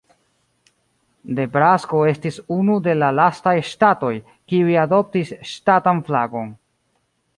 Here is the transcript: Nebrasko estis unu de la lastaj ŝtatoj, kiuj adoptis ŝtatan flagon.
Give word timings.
Nebrasko 1.39 1.99
estis 2.11 2.39
unu 2.55 2.77
de 2.87 2.95
la 3.01 3.09
lastaj 3.19 3.55
ŝtatoj, 3.73 4.13
kiuj 4.53 4.81
adoptis 4.87 5.35
ŝtatan 5.51 6.01
flagon. 6.09 6.51